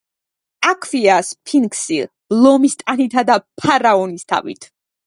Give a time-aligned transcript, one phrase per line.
[0.69, 1.99] აქვეა სფინქსი,
[2.41, 4.73] ლომის ტანითა და ფარაონის თავით.